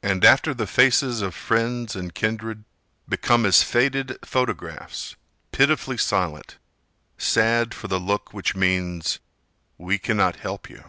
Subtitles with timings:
[0.00, 2.62] And after the faces of friends and kindred
[3.08, 5.16] Become as faded photographs,
[5.50, 6.58] pitifully silent,
[7.18, 9.18] Sad for the look which means:
[9.76, 10.84] "We cannot help you."